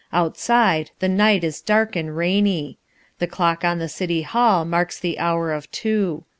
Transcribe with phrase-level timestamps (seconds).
[0.11, 2.79] Outside the night is dark and rainy.
[3.19, 6.23] The clock on the City Hall marks the hour of two.